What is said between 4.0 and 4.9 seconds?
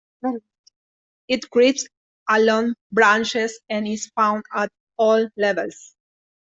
found at